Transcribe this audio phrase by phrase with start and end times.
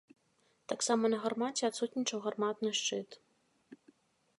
[0.73, 3.23] Таксама на гармаце адсутнічаў гарматны шчыт.